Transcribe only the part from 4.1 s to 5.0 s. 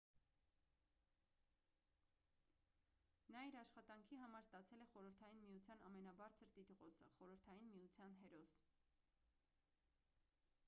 համար ստացել է